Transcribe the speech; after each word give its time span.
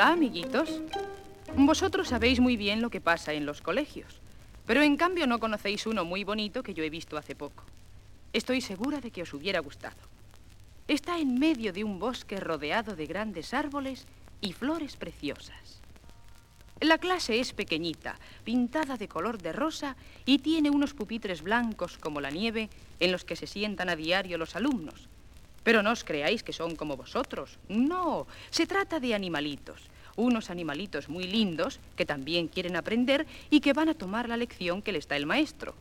Hola, 0.00 0.12
amiguitos. 0.12 0.80
Vosotros 1.58 2.08
sabéis 2.08 2.40
muy 2.40 2.56
bien 2.56 2.80
lo 2.80 2.88
que 2.88 3.02
pasa 3.02 3.34
en 3.34 3.44
los 3.44 3.60
colegios, 3.60 4.22
pero 4.64 4.80
en 4.80 4.96
cambio 4.96 5.26
no 5.26 5.38
conocéis 5.38 5.86
uno 5.86 6.06
muy 6.06 6.24
bonito 6.24 6.62
que 6.62 6.72
yo 6.72 6.82
he 6.82 6.88
visto 6.88 7.18
hace 7.18 7.34
poco. 7.34 7.64
Estoy 8.32 8.62
segura 8.62 9.02
de 9.02 9.10
que 9.10 9.20
os 9.20 9.34
hubiera 9.34 9.60
gustado. 9.60 9.98
Está 10.88 11.18
en 11.18 11.38
medio 11.38 11.74
de 11.74 11.84
un 11.84 11.98
bosque 11.98 12.40
rodeado 12.40 12.96
de 12.96 13.04
grandes 13.04 13.52
árboles 13.52 14.06
y 14.40 14.54
flores 14.54 14.96
preciosas. 14.96 15.82
La 16.80 16.96
clase 16.96 17.38
es 17.38 17.52
pequeñita, 17.52 18.18
pintada 18.42 18.96
de 18.96 19.06
color 19.06 19.36
de 19.36 19.52
rosa 19.52 19.96
y 20.24 20.38
tiene 20.38 20.70
unos 20.70 20.94
pupitres 20.94 21.42
blancos 21.42 21.98
como 21.98 22.22
la 22.22 22.30
nieve 22.30 22.70
en 23.00 23.12
los 23.12 23.26
que 23.26 23.36
se 23.36 23.46
sientan 23.46 23.90
a 23.90 23.96
diario 23.96 24.38
los 24.38 24.56
alumnos. 24.56 25.10
Pero 25.62 25.82
no 25.82 25.92
os 25.92 26.04
creáis 26.04 26.42
que 26.42 26.52
son 26.52 26.76
como 26.76 26.96
vosotros. 26.96 27.58
No, 27.68 28.26
se 28.50 28.66
trata 28.66 29.00
de 29.00 29.14
animalitos. 29.14 29.82
Unos 30.16 30.50
animalitos 30.50 31.08
muy 31.08 31.24
lindos 31.24 31.80
que 31.96 32.06
también 32.06 32.48
quieren 32.48 32.76
aprender 32.76 33.26
y 33.50 33.60
que 33.60 33.72
van 33.72 33.88
a 33.88 33.94
tomar 33.94 34.28
la 34.28 34.36
lección 34.36 34.82
que 34.82 34.92
les 34.92 35.06
da 35.06 35.16
el 35.16 35.26
maestro. 35.26 35.74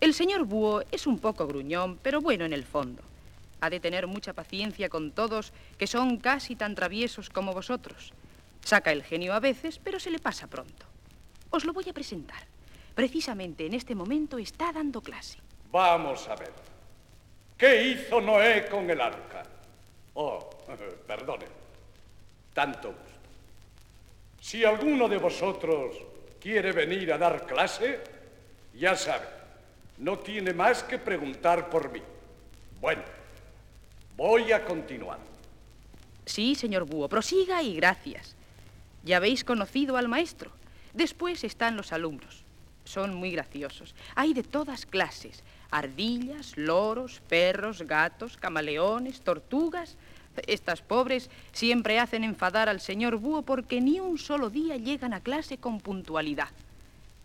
El 0.00 0.14
señor 0.14 0.44
Búho 0.44 0.82
es 0.92 1.06
un 1.06 1.18
poco 1.18 1.46
gruñón, 1.46 1.98
pero 2.02 2.20
bueno 2.20 2.44
en 2.44 2.52
el 2.52 2.64
fondo. 2.64 3.02
Ha 3.60 3.70
de 3.70 3.80
tener 3.80 4.06
mucha 4.06 4.32
paciencia 4.32 4.88
con 4.88 5.10
todos, 5.10 5.52
que 5.76 5.88
son 5.88 6.18
casi 6.18 6.54
tan 6.54 6.74
traviesos 6.74 7.30
como 7.30 7.52
vosotros. 7.52 8.12
Saca 8.64 8.92
el 8.92 9.02
genio 9.02 9.34
a 9.34 9.40
veces, 9.40 9.80
pero 9.82 9.98
se 9.98 10.10
le 10.10 10.20
pasa 10.20 10.46
pronto. 10.46 10.86
Os 11.50 11.64
lo 11.64 11.72
voy 11.72 11.88
a 11.88 11.92
presentar. 11.92 12.46
Precisamente 12.94 13.66
en 13.66 13.74
este 13.74 13.94
momento 13.94 14.38
está 14.38 14.72
dando 14.72 15.00
clase. 15.00 15.38
Vamos 15.72 16.28
a 16.28 16.36
ver. 16.36 16.67
¿Qué 17.58 17.82
hizo 17.82 18.20
Noé 18.20 18.66
con 18.66 18.88
el 18.88 19.00
arca? 19.00 19.42
Oh, 20.14 20.48
perdone. 21.06 21.46
Tanto 22.54 22.88
gusto. 22.88 23.02
Si 24.40 24.64
alguno 24.64 25.08
de 25.08 25.18
vosotros 25.18 25.96
quiere 26.40 26.70
venir 26.70 27.12
a 27.12 27.18
dar 27.18 27.44
clase, 27.44 28.00
ya 28.74 28.94
sabe, 28.94 29.26
no 29.98 30.20
tiene 30.20 30.52
más 30.54 30.84
que 30.84 30.98
preguntar 30.98 31.68
por 31.68 31.90
mí. 31.90 32.00
Bueno, 32.80 33.02
voy 34.16 34.52
a 34.52 34.64
continuar. 34.64 35.18
Sí, 36.24 36.54
señor 36.54 36.84
Búho, 36.84 37.08
prosiga 37.08 37.62
y 37.62 37.74
gracias. 37.74 38.36
Ya 39.02 39.16
habéis 39.16 39.42
conocido 39.42 39.96
al 39.96 40.06
maestro. 40.06 40.52
Después 40.92 41.42
están 41.42 41.76
los 41.76 41.92
alumnos. 41.92 42.44
Son 42.88 43.14
muy 43.14 43.32
graciosos. 43.32 43.94
Hay 44.14 44.32
de 44.32 44.42
todas 44.42 44.86
clases. 44.86 45.44
Ardillas, 45.70 46.56
loros, 46.56 47.20
perros, 47.28 47.82
gatos, 47.82 48.38
camaleones, 48.38 49.20
tortugas. 49.20 49.98
Estas 50.46 50.80
pobres 50.80 51.28
siempre 51.52 51.98
hacen 51.98 52.24
enfadar 52.24 52.70
al 52.70 52.80
señor 52.80 53.16
Búho 53.16 53.42
porque 53.42 53.82
ni 53.82 54.00
un 54.00 54.16
solo 54.16 54.48
día 54.48 54.76
llegan 54.76 55.12
a 55.12 55.20
clase 55.20 55.58
con 55.58 55.80
puntualidad. 55.80 56.48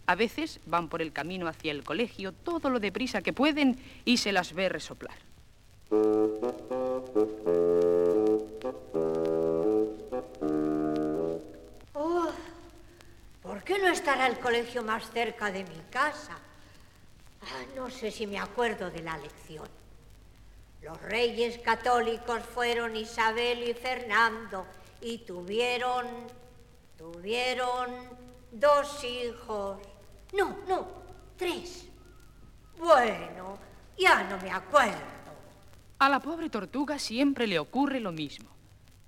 A 0.06 0.16
veces 0.16 0.60
van 0.66 0.90
por 0.90 1.02
el 1.02 1.14
camino 1.14 1.48
hacia 1.48 1.72
el 1.72 1.84
colegio 1.84 2.34
todo 2.34 2.70
lo 2.70 2.82
deprisa 2.82 3.22
que 3.22 3.32
pueden 3.32 3.78
y 4.04 4.18
se 4.18 4.34
las 4.34 4.54
ve 4.54 4.68
resoplar. 4.68 5.16
Estará 14.04 14.28
el 14.28 14.38
colegio 14.38 14.84
más 14.84 15.10
cerca 15.12 15.50
de 15.50 15.64
mi 15.64 15.80
casa? 15.90 16.38
Ah, 17.42 17.64
no 17.74 17.90
sé 17.90 18.12
si 18.12 18.28
me 18.28 18.38
acuerdo 18.38 18.92
de 18.92 19.02
la 19.02 19.18
lección. 19.18 19.66
Los 20.82 21.02
reyes 21.04 21.60
católicos 21.60 22.44
fueron 22.44 22.98
Isabel 22.98 23.64
y 23.64 23.74
Fernando 23.74 24.66
y 25.00 25.20
tuvieron, 25.20 26.06
tuvieron 26.98 27.92
dos 28.52 29.02
hijos. 29.06 29.80
No, 30.34 30.58
no, 30.68 30.86
tres. 31.38 31.86
Bueno, 32.78 33.58
ya 33.98 34.26
no 34.26 34.38
me 34.40 34.52
acuerdo. 34.52 34.98
A 36.00 36.10
la 36.10 36.20
pobre 36.20 36.50
tortuga 36.50 37.00
siempre 37.00 37.48
le 37.48 37.58
ocurre 37.58 38.02
lo 38.02 38.12
mismo. 38.12 38.50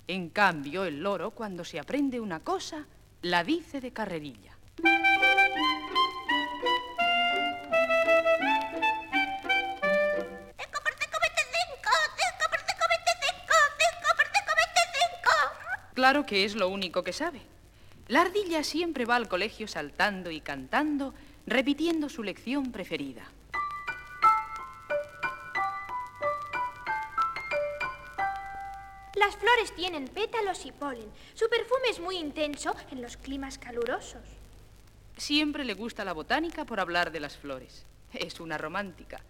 En 0.07 0.29
cambio, 0.29 0.85
el 0.85 1.03
loro, 1.03 1.31
cuando 1.31 1.65
se 1.65 1.81
aprende 1.81 2.21
una 2.21 2.39
cosa, 2.39 2.85
la 3.23 3.43
dice 3.43 3.81
de 3.81 3.91
carrerilla. 3.91 4.54
Claro 16.05 16.23
que 16.23 16.45
es 16.45 16.53
lo 16.53 16.69
único 16.69 17.01
que 17.03 17.13
sabe. 17.13 17.41
La 18.09 18.21
ardilla 18.21 18.63
siempre 18.63 19.05
va 19.05 19.15
al 19.15 19.27
colegio 19.27 19.67
saltando 19.67 20.29
y 20.29 20.39
cantando, 20.39 21.15
repitiendo 21.47 22.09
su 22.09 22.21
lección 22.21 22.71
preferida. 22.71 23.23
Las 29.15 29.35
flores 29.35 29.73
tienen 29.75 30.07
pétalos 30.07 30.67
y 30.67 30.71
polen. 30.71 31.09
Su 31.33 31.49
perfume 31.49 31.89
es 31.89 31.99
muy 31.99 32.17
intenso 32.17 32.75
en 32.91 33.01
los 33.01 33.17
climas 33.17 33.57
calurosos. 33.57 34.21
Siempre 35.17 35.65
le 35.65 35.73
gusta 35.73 36.05
la 36.05 36.13
botánica 36.13 36.65
por 36.65 36.79
hablar 36.79 37.11
de 37.11 37.19
las 37.19 37.35
flores. 37.35 37.83
Es 38.13 38.39
una 38.39 38.59
romántica. 38.59 39.21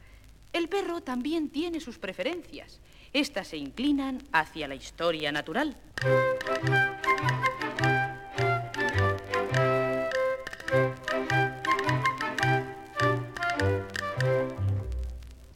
El 0.51 0.67
perro 0.67 0.99
también 0.99 1.47
tiene 1.51 1.79
sus 1.79 1.97
preferencias. 1.99 2.81
Estas 3.15 3.47
se 3.47 3.55
inclinan 3.55 4.21
hacia 4.33 4.67
la 4.67 4.75
historia 4.75 5.31
natural. 5.31 5.73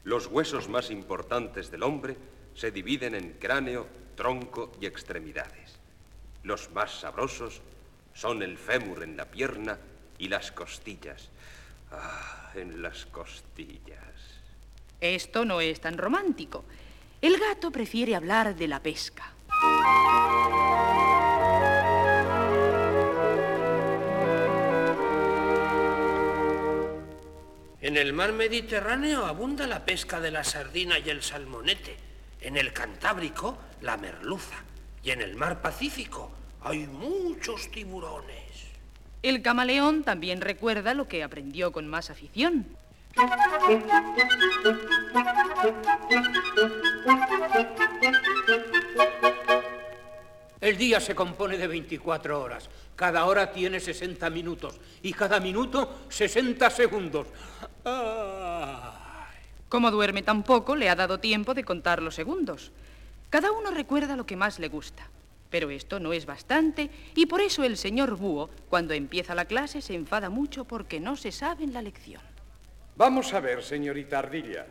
Los 0.06 0.28
huesos 0.28 0.70
más 0.70 0.90
importantes 0.90 1.70
del 1.70 1.84
hombre 1.84 2.16
se 2.56 2.72
dividen 2.72 3.14
en 3.14 3.34
cráneo, 3.34 3.88
tronco 4.16 4.72
y 4.80 4.86
extremidades. 4.86 5.76
Los 6.44 6.72
más 6.72 7.02
sabrosos 7.02 7.62
son 8.14 8.42
el 8.42 8.58
fémur 8.58 9.04
en 9.04 9.18
la 9.18 9.26
pierna 9.26 9.78
y 10.18 10.30
las 10.30 10.54
costillas. 10.54 11.28
Ah, 11.92 12.54
en 12.56 12.82
las 12.82 13.06
costillas. 13.08 14.00
Esto 15.02 15.44
no 15.44 15.60
es 15.60 15.82
tan 15.82 15.98
romántico. 15.98 16.64
El 17.22 17.38
gato 17.38 17.70
prefiere 17.70 18.16
hablar 18.16 18.56
de 18.56 18.68
la 18.70 18.82
pesca. 18.82 19.34
En 27.82 27.98
el 27.98 28.14
mar 28.14 28.32
Mediterráneo 28.32 29.26
abunda 29.26 29.68
la 29.68 29.84
pesca 29.84 30.22
de 30.22 30.32
la 30.32 30.46
sardina 30.46 30.98
y 31.00 31.10
el 31.10 31.22
salmonete. 31.22 31.98
En 32.40 32.56
el 32.56 32.72
Cantábrico, 32.72 33.58
la 33.82 33.98
merluza. 33.98 34.56
Y 35.04 35.12
en 35.12 35.22
el 35.22 35.36
mar 35.36 35.62
Pacífico 35.62 36.32
hay 36.62 36.88
muchos 36.88 37.70
tiburones. 37.70 38.70
El 39.24 39.42
camaleón 39.42 40.04
también 40.04 40.40
recuerda 40.40 40.94
lo 40.94 41.10
que 41.10 41.24
aprendió 41.24 41.74
con 41.74 41.86
más 41.86 42.10
afición. 42.10 42.66
El 50.62 50.78
día 50.78 51.00
se 51.00 51.16
compone 51.16 51.58
de 51.58 51.68
24 51.68 52.42
horas. 52.42 52.70
Cada 52.96 53.26
hora 53.26 53.52
tiene 53.52 53.80
60 53.80 54.30
minutos 54.30 54.80
y 55.02 55.14
cada 55.14 55.40
minuto 55.40 56.02
60 56.10 56.70
segundos. 56.70 57.28
Ay. 57.86 59.10
Como 59.70 59.92
duerme 59.92 60.22
tan 60.22 60.44
poco, 60.44 60.76
le 60.76 60.90
ha 60.90 60.96
dado 60.96 61.20
tiempo 61.20 61.54
de 61.54 61.64
contar 61.64 62.02
los 62.02 62.16
segundos. 62.16 62.72
Cada 63.30 63.52
uno 63.52 63.72
recuerda 63.72 64.18
lo 64.18 64.26
que 64.26 64.36
más 64.36 64.60
le 64.60 64.68
gusta. 64.68 65.08
Pero 65.50 65.70
esto 65.70 66.00
no 66.00 66.14
es 66.14 66.26
bastante 66.26 66.90
y 67.16 67.26
por 67.26 67.42
eso 67.42 67.64
el 67.64 67.78
señor 67.78 68.16
Búho, 68.18 68.50
cuando 68.70 68.94
empieza 68.94 69.34
la 69.34 69.46
clase, 69.46 69.82
se 69.82 69.96
enfada 69.96 70.30
mucho 70.30 70.66
porque 70.66 71.00
no 71.00 71.16
se 71.16 71.32
sabe 71.32 71.66
la 71.68 71.82
lección. 71.82 72.22
Vamos 72.98 73.34
a 73.34 73.40
ver, 73.40 73.64
señorita 73.64 74.20
Ardilla. 74.20 74.68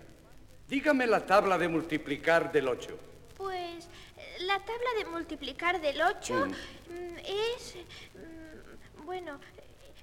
Dígame 0.69 1.07
la 1.07 1.25
tabla 1.25 1.57
de 1.57 1.67
multiplicar 1.67 2.53
del 2.53 2.69
8. 2.69 2.99
La 4.49 4.59
tabla 4.61 4.91
de 4.97 5.05
multiplicar 5.05 5.79
del 5.79 6.01
8 6.01 6.47
es... 7.23 7.77
mm, 8.15 9.05
Bueno, 9.05 9.39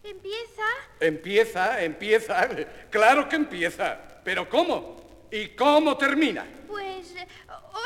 empieza... 0.04 0.64
Empieza, 1.00 1.82
empieza. 1.84 2.48
Claro 2.92 3.28
que 3.28 3.38
empieza. 3.38 3.98
Pero 4.24 4.48
¿cómo? 4.48 5.28
¿Y 5.32 5.48
cómo 5.56 5.98
termina? 5.98 6.46
Pues 6.68 7.16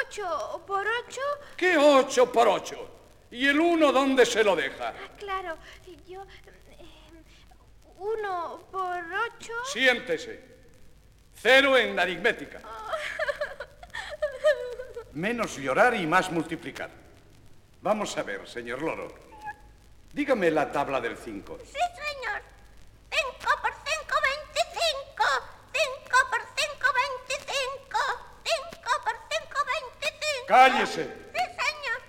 8 0.09 0.63
por 0.67 0.85
8... 1.07 1.21
¿Qué 1.55 1.77
8 1.77 2.29
por 2.29 2.49
8? 2.49 2.89
¿Y 3.31 3.47
el 3.47 3.57
1 3.57 3.93
dónde 3.93 4.25
se 4.25 4.43
lo 4.43 4.53
deja? 4.53 4.93
Claro, 5.17 5.57
yo... 6.09 6.25
1 7.99 8.67
por 8.69 9.01
8... 9.37 9.53
Siéntese. 9.71 10.43
Cero 11.41 11.77
en 11.77 11.97
aritmética. 11.97 12.59
Menos 15.19 15.57
llorar 15.57 15.95
y 15.95 16.07
más 16.07 16.31
multiplicar. 16.31 16.89
Vamos 17.81 18.17
a 18.17 18.23
ver, 18.23 18.47
señor 18.47 18.81
Loro. 18.81 19.13
Dígame 20.13 20.49
la 20.49 20.71
tabla 20.71 21.01
del 21.01 21.17
5. 21.17 21.59
Sí, 21.61 21.73
señor. 21.73 22.41
5 23.11 23.51
por 23.61 23.73
5, 23.83 24.15
25. 24.47 25.23
5 25.73 26.17
por 26.31 26.39
5, 26.39 26.87
25. 27.27 27.99
5 28.45 28.91
por 29.03 29.13
5, 29.29 29.59
25. 29.99 30.47
¡Cállese! 30.47 31.03
Sí, 31.03 31.43
señor. 31.43 32.01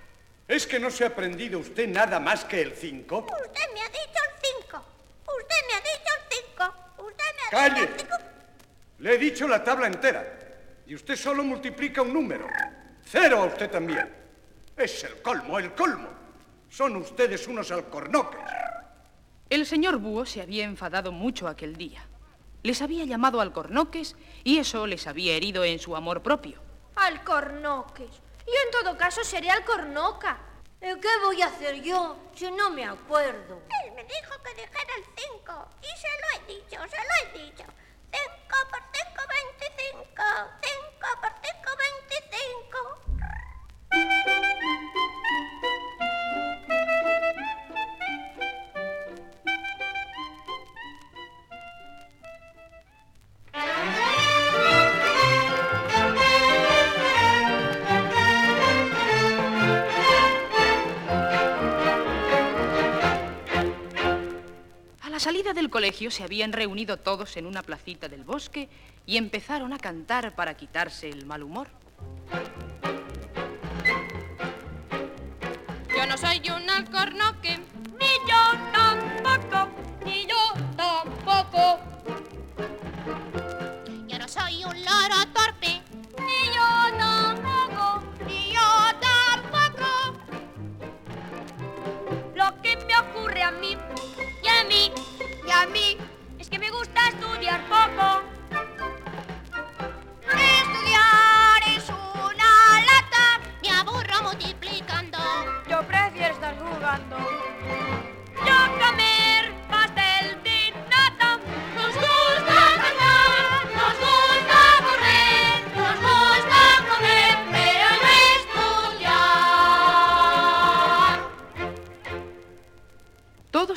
¿Es 0.46 0.64
que 0.68 0.78
no 0.78 0.88
se 0.88 1.02
ha 1.02 1.08
aprendido 1.08 1.58
usted 1.58 1.88
nada 1.88 2.20
más 2.20 2.44
que 2.44 2.62
el 2.62 2.76
5? 2.76 3.26
Usted 3.26 3.74
me 3.74 3.80
ha 3.80 3.88
dicho 3.88 4.20
el 4.22 4.62
5. 4.62 4.84
Usted 5.36 5.66
me 5.66 5.74
ha 5.74 5.80
dicho 5.80 6.12
el 6.14 6.22
5. 6.54 6.74
Usted 7.08 7.24
me 7.34 7.42
ha 7.42 7.50
¡Calle! 7.50 7.80
dicho 7.80 7.92
el 7.92 8.06
5. 8.06 8.16
Le 9.00 9.14
he 9.14 9.18
dicho 9.18 9.48
la 9.48 9.64
tabla 9.64 9.88
entera. 9.88 10.24
Y 10.86 10.94
usted 10.94 11.16
solo 11.16 11.42
multiplica 11.42 12.02
un 12.02 12.12
número. 12.12 12.46
Cero 13.12 13.42
a 13.42 13.46
usted 13.46 13.68
también. 13.68 14.08
Es 14.76 15.02
el 15.02 15.20
colmo, 15.20 15.58
el 15.58 15.74
colmo. 15.74 16.08
Son 16.68 16.94
ustedes 16.94 17.48
unos 17.48 17.72
alcornoques. 17.72 18.40
El 19.48 19.66
señor 19.66 19.98
Búho 19.98 20.24
se 20.24 20.40
había 20.40 20.62
enfadado 20.64 21.10
mucho 21.10 21.48
aquel 21.48 21.74
día. 21.74 22.06
Les 22.62 22.80
había 22.82 23.04
llamado 23.04 23.40
alcornoques 23.40 24.14
y 24.44 24.58
eso 24.58 24.86
les 24.86 25.08
había 25.08 25.34
herido 25.34 25.64
en 25.64 25.80
su 25.80 25.96
amor 25.96 26.22
propio. 26.22 26.62
Alcornoques. 26.94 28.10
Yo 28.46 28.54
en 28.66 28.84
todo 28.84 28.96
caso 28.96 29.24
seré 29.24 29.50
alcornoca. 29.50 30.38
¿Y 30.80 31.00
qué 31.00 31.08
voy 31.24 31.42
a 31.42 31.46
hacer 31.46 31.82
yo 31.82 32.16
si 32.36 32.48
no 32.52 32.70
me 32.70 32.84
acuerdo? 32.84 33.60
Él 33.84 33.92
me 33.96 34.04
dijo 34.04 34.40
que 34.44 34.50
dijera 34.54 34.94
el 34.98 35.04
5 35.34 35.68
y 35.82 35.98
se 35.98 36.08
lo 36.20 36.28
he 36.36 36.54
dicho, 36.54 36.78
se 36.88 36.96
lo 36.96 37.40
he 37.40 37.44
dicho. 37.44 37.64
5 38.12 38.56
por 38.70 38.82
5, 38.92 39.22
25. 39.66 40.22
5 40.62 40.79
salida 65.20 65.52
del 65.52 65.68
colegio 65.68 66.10
se 66.10 66.24
habían 66.24 66.50
reunido 66.50 66.96
todos 66.96 67.36
en 67.36 67.44
una 67.44 67.62
placita 67.62 68.08
del 68.08 68.24
bosque 68.24 68.70
y 69.04 69.18
empezaron 69.18 69.74
a 69.74 69.78
cantar 69.78 70.34
para 70.34 70.54
quitarse 70.54 71.10
el 71.10 71.26
mal 71.26 71.42
humor. 71.42 71.68
Yo 75.94 76.06
no 76.06 76.16
soy 76.16 76.40
un 76.50 76.70
alcornoque, 76.70 77.58
ni 77.98 78.12
yo 78.26 78.72
tampoco, 78.72 79.68
ni 80.06 80.26
yo 80.26 80.54
tampoco. 80.74 81.89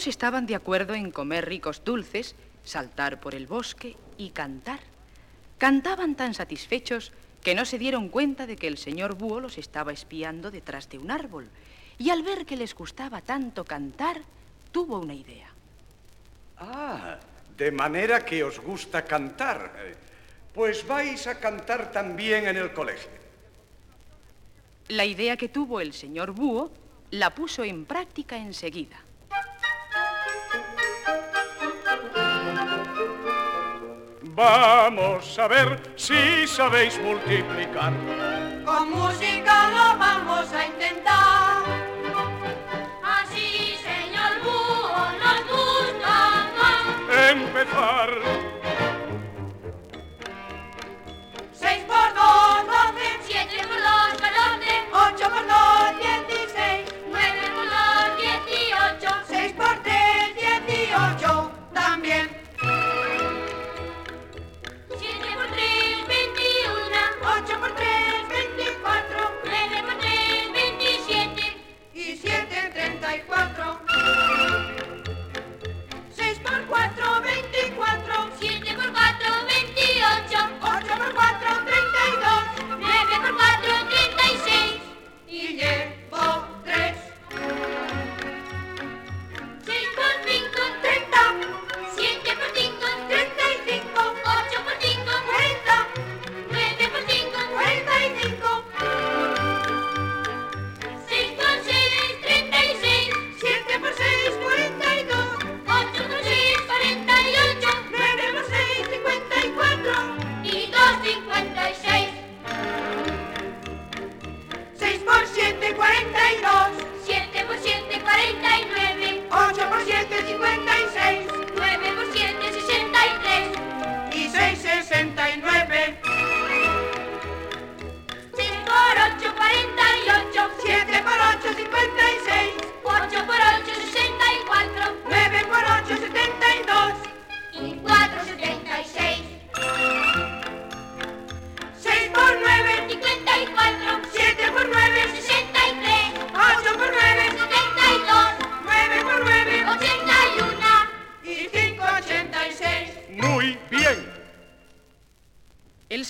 Todos 0.04 0.16
estaban 0.16 0.46
de 0.46 0.56
acuerdo 0.56 0.96
en 0.96 1.12
comer 1.12 1.46
ricos 1.46 1.86
dulces, 1.86 2.36
saltar 2.66 3.22
por 3.22 3.36
el 3.36 3.48
bosque 3.48 3.96
y 4.18 4.32
cantar. 4.32 4.82
Cantaban 5.58 6.16
tan 6.16 6.34
satisfechos 6.34 7.14
que 7.42 7.56
no 7.56 7.64
se 7.64 7.80
dieron 7.80 8.10
cuenta 8.10 8.46
de 8.46 8.58
que 8.58 8.68
el 8.68 8.78
señor 8.78 9.16
Búho 9.16 9.40
los 9.40 9.58
estaba 9.58 9.94
espiando 9.94 10.52
detrás 10.52 10.90
de 10.90 10.98
un 10.98 11.10
árbol. 11.10 11.48
Y 11.98 12.10
al 12.10 12.22
ver 12.22 12.46
que 12.46 12.58
les 12.58 12.76
gustaba 12.76 13.22
tanto 13.22 13.64
cantar, 13.64 14.20
tuvo 14.74 15.00
una 15.00 15.14
idea. 15.14 15.48
Ah, 16.58 17.18
de 17.56 17.72
manera 17.72 18.26
que 18.26 18.44
os 18.44 18.60
gusta 18.60 19.06
cantar. 19.06 19.72
Pues 20.54 20.86
vais 20.86 21.28
a 21.28 21.40
cantar 21.40 21.94
también 21.94 22.50
en 22.50 22.58
el 22.58 22.74
colegio. 22.74 23.10
La 24.90 25.06
idea 25.06 25.38
que 25.38 25.48
tuvo 25.48 25.80
el 25.80 25.94
señor 25.94 26.32
Búho 26.32 26.74
la 27.12 27.34
puso 27.34 27.64
en 27.64 27.86
práctica 27.86 28.36
enseguida. 28.36 29.03
Vamos 34.36 35.38
a 35.38 35.48
ver 35.48 35.80
si 35.96 36.48
sabéis 36.48 37.00
multiplicar. 37.00 37.94
Con 38.66 38.90
música 38.90 39.70
lo 39.70 40.00
vamos 40.00 40.52
a 40.52 40.66
intentar. 40.66 41.03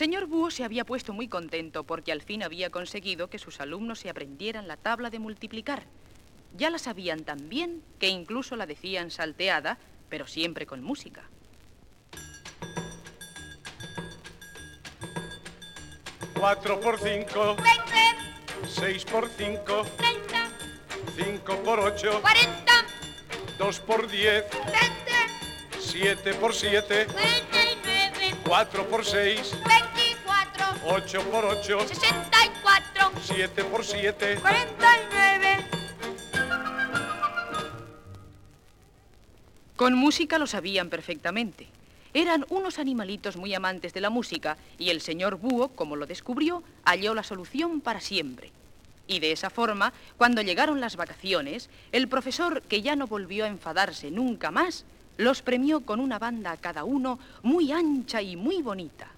señor 0.03 0.25
Búho 0.27 0.51
se 0.51 0.65
había 0.65 0.83
puesto 0.83 1.13
muy 1.13 1.29
contento 1.29 1.86
porque 1.86 2.12
al 2.12 2.22
fin 2.22 2.43
había 2.43 2.69
conseguido 2.69 3.29
que 3.29 3.39
sus 3.39 3.62
alumnos 3.62 4.00
se 4.00 4.10
aprendieran 4.10 4.67
la 4.67 4.75
tabla 4.75 5.10
de 5.10 5.17
multiplicar. 5.17 5.86
Ya 6.57 6.69
la 6.69 6.77
sabían 6.77 7.24
tan 7.24 7.48
bien 7.48 7.81
que 8.00 8.10
incluso 8.10 8.57
la 8.57 8.65
decían 8.65 9.12
salteada, 9.12 9.77
pero 10.10 10.27
siempre 10.27 10.65
con 10.65 10.83
música. 10.83 11.24
Cuatro 16.38 16.81
por 16.81 17.00
cinco. 17.00 17.55
Veinte. 17.55 18.03
Seis 18.67 19.05
por 19.05 19.29
cinco. 19.29 19.86
Treinta. 19.95 20.50
Cinco 21.15 21.63
por 21.63 21.79
ocho. 21.79 22.19
Cuarenta. 22.19 22.74
Dos 23.57 23.79
por 23.79 24.10
diez. 24.10 24.50
Treinta. 24.50 25.79
Siete 25.79 26.33
por 26.33 26.53
siete. 26.53 27.05
Cuarenta 27.05 27.63
y 27.63 27.77
nueve. 27.86 28.36
Cuatro 28.45 28.86
por 28.89 29.05
seis. 29.05 29.51
Veinte. 29.65 29.82
8 30.85 31.21
por 31.31 31.45
8, 31.45 31.87
64, 31.87 33.11
7 33.21 33.63
por 33.63 33.85
7, 33.85 34.37
49. 34.41 35.65
Con 39.77 39.93
música 39.93 40.37
lo 40.37 40.45
sabían 40.45 40.89
perfectamente. 40.89 41.67
Eran 42.13 42.45
unos 42.49 42.79
animalitos 42.79 43.37
muy 43.37 43.53
amantes 43.53 43.93
de 43.93 44.01
la 44.01 44.09
música 44.09 44.57
y 44.77 44.89
el 44.89 44.99
señor 44.99 45.37
Búho, 45.37 45.69
como 45.69 45.95
lo 45.95 46.05
descubrió, 46.05 46.63
halló 46.83 47.15
la 47.15 47.23
solución 47.23 47.79
para 47.79 48.01
siempre. 48.01 48.51
Y 49.07 49.19
de 49.19 49.31
esa 49.31 49.49
forma, 49.49 49.93
cuando 50.17 50.41
llegaron 50.41 50.81
las 50.81 50.97
vacaciones, 50.97 51.69
el 51.93 52.09
profesor, 52.09 52.61
que 52.61 52.81
ya 52.81 52.97
no 52.97 53.07
volvió 53.07 53.45
a 53.45 53.49
enfadarse 53.49 54.11
nunca 54.11 54.51
más, 54.51 54.83
los 55.15 55.41
premió 55.41 55.81
con 55.81 56.01
una 56.01 56.19
banda 56.19 56.51
a 56.51 56.57
cada 56.57 56.83
uno 56.83 57.19
muy 57.41 57.71
ancha 57.71 58.21
y 58.21 58.35
muy 58.35 58.61
bonita. 58.61 59.12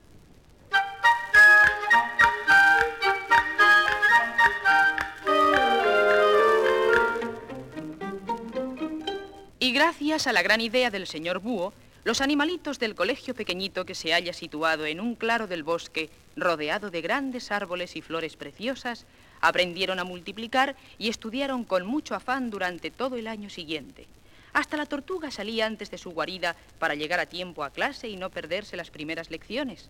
Y 9.65 9.71
gracias 9.71 10.27
a 10.27 10.31
la 10.31 10.43
gran 10.43 10.61
idea 10.61 10.91
del 10.91 11.07
señor 11.07 11.39
Búho, 11.39 11.73
los 12.03 12.21
animalitos 12.21 12.77
del 12.77 12.93
colegio 12.93 13.33
pequeñito 13.33 13.83
que 13.83 13.95
se 13.95 14.13
halla 14.13 14.31
situado 14.31 14.85
en 14.85 14.99
un 14.99 15.15
claro 15.15 15.47
del 15.47 15.63
bosque, 15.63 16.11
rodeado 16.35 16.91
de 16.91 17.01
grandes 17.01 17.51
árboles 17.51 17.95
y 17.95 18.03
flores 18.03 18.35
preciosas, 18.35 19.07
aprendieron 19.41 19.97
a 19.97 20.03
multiplicar 20.03 20.75
y 20.99 21.09
estudiaron 21.09 21.63
con 21.63 21.83
mucho 21.83 22.13
afán 22.13 22.51
durante 22.51 22.91
todo 22.91 23.15
el 23.15 23.25
año 23.25 23.49
siguiente. 23.49 24.05
Hasta 24.53 24.77
la 24.77 24.85
tortuga 24.85 25.31
salía 25.31 25.65
antes 25.65 25.89
de 25.89 25.97
su 25.97 26.11
guarida 26.11 26.55
para 26.77 26.93
llegar 26.93 27.19
a 27.19 27.25
tiempo 27.25 27.63
a 27.63 27.71
clase 27.71 28.07
y 28.07 28.17
no 28.17 28.29
perderse 28.29 28.77
las 28.77 28.91
primeras 28.91 29.31
lecciones. 29.31 29.89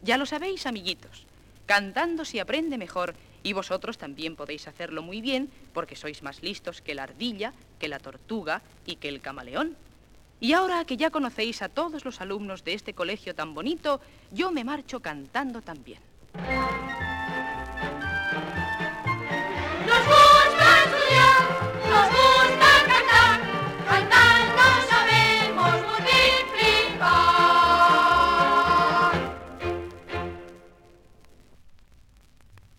Ya 0.00 0.16
lo 0.16 0.24
sabéis, 0.24 0.64
amiguitos. 0.64 1.26
Cantando 1.70 2.24
se 2.24 2.40
aprende 2.40 2.78
mejor 2.78 3.14
y 3.44 3.52
vosotros 3.52 3.96
también 3.96 4.34
podéis 4.34 4.66
hacerlo 4.66 5.02
muy 5.02 5.20
bien 5.20 5.48
porque 5.72 5.94
sois 5.94 6.20
más 6.20 6.42
listos 6.42 6.82
que 6.82 6.96
la 6.96 7.04
ardilla, 7.04 7.52
que 7.78 7.86
la 7.86 8.00
tortuga 8.00 8.60
y 8.86 8.96
que 8.96 9.08
el 9.08 9.20
camaleón. 9.20 9.76
Y 10.40 10.52
ahora 10.52 10.84
que 10.84 10.96
ya 10.96 11.10
conocéis 11.10 11.62
a 11.62 11.68
todos 11.68 12.04
los 12.04 12.20
alumnos 12.20 12.64
de 12.64 12.74
este 12.74 12.92
colegio 12.92 13.36
tan 13.36 13.54
bonito, 13.54 14.00
yo 14.32 14.50
me 14.50 14.64
marcho 14.64 14.98
cantando 14.98 15.62
también. 15.62 16.00